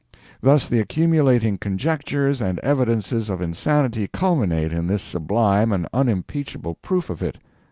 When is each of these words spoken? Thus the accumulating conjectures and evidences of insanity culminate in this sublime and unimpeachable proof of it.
Thus 0.41 0.67
the 0.67 0.79
accumulating 0.79 1.59
conjectures 1.59 2.41
and 2.41 2.57
evidences 2.61 3.29
of 3.29 3.39
insanity 3.39 4.07
culminate 4.07 4.73
in 4.73 4.87
this 4.87 5.03
sublime 5.03 5.71
and 5.71 5.87
unimpeachable 5.93 6.79
proof 6.81 7.11
of 7.11 7.21
it. 7.21 7.37